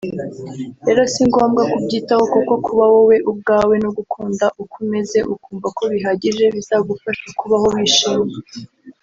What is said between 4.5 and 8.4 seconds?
uko umeze ukumva ko bihagije bizagufasha kubaho wishimye